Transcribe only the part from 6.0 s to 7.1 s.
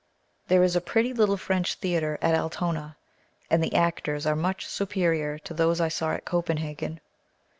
at Copenhagen.